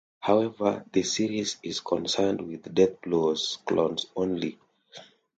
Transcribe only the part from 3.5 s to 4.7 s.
clones only.